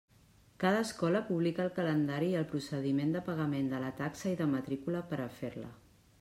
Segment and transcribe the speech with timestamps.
[0.61, 4.51] Cada escola publica el calendari i el procediment de pagament de la taxa i de
[4.57, 5.71] matrícula per a fer-la.